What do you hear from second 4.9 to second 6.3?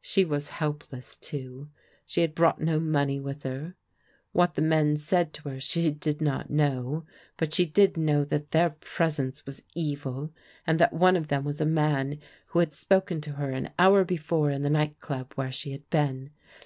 said to her she did